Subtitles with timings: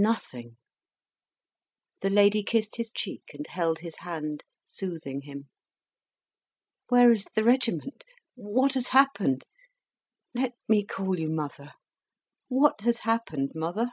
[0.00, 0.56] "Nothing."
[2.02, 5.48] The lady kissed his cheek, and held his hand, soothing him.
[6.88, 8.04] "Where is the regiment?
[8.36, 9.44] What has happened?
[10.34, 11.72] Let me call you mother.
[12.46, 13.90] What has happened, mother?"